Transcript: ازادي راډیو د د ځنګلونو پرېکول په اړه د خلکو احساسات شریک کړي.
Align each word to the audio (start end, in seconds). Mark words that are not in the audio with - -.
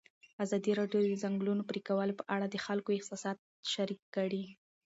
ازادي 0.43 0.71
راډیو 0.79 0.99
د 1.03 1.07
د 1.11 1.15
ځنګلونو 1.23 1.63
پرېکول 1.69 2.09
په 2.19 2.23
اړه 2.35 2.45
د 2.49 2.55
خلکو 2.65 2.89
احساسات 2.97 3.37
شریک 3.73 4.01
کړي. 4.15 4.43